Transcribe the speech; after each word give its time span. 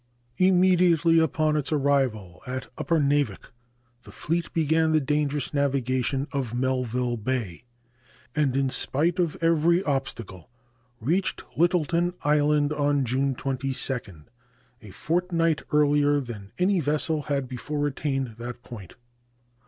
Immediately 0.39 1.19
upon 1.19 1.55
its 1.55 1.71
arrival 1.71 2.41
at 2.47 2.75
Upernavik 2.75 3.51
the 4.01 4.11
fleet 4.11 4.51
began 4.51 4.93
the 4.93 4.99
dangerous 4.99 5.53
navigation 5.53 6.27
of 6.31 6.55
Melville 6.55 7.17
Bay, 7.17 7.65
and 8.35 8.57
in 8.57 8.71
spite 8.71 9.19
of 9.19 9.37
every 9.43 9.83
obstacle 9.83 10.49
reached 10.99 11.43
Littleton 11.55 12.15
Island 12.23 12.73
on 12.73 13.05
June 13.05 13.35
22, 13.35 13.99
a 14.81 14.89
fortnight 14.89 15.61
earlier 15.71 16.19
than 16.19 16.51
any 16.57 16.79
vessel 16.79 17.21
had 17.29 17.47
before 17.47 17.85
attained 17.85 18.37
that 18.39 18.63
point. 18.63 18.95